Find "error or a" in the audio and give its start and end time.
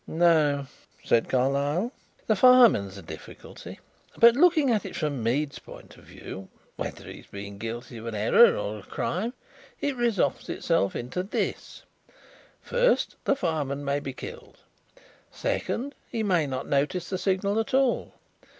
8.15-8.81